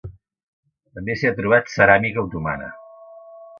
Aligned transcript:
També 0.99 1.17
s'hi 1.19 1.29
ha 1.29 1.33
trobat 1.41 1.71
ceràmica 1.75 2.25
otomana. 2.25 2.73